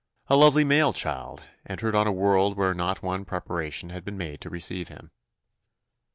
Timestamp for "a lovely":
0.29-0.63